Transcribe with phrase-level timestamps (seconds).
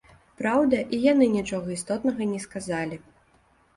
[0.39, 3.03] Праўда, і яны нічога істотнага не сказалі.